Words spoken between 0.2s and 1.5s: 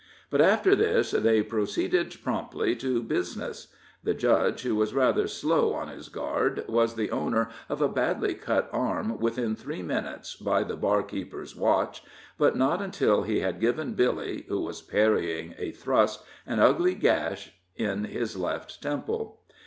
But, after this, they